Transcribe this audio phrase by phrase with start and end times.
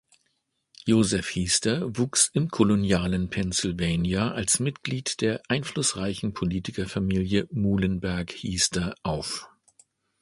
[0.87, 9.47] Joseph Hiester wuchs im kolonialen Pennsylvania als Mitglied der einflussreichen Politikerfamilie Muhlenberg-Hiester auf.